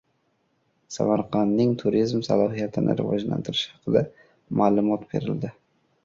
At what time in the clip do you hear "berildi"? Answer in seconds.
5.13-5.53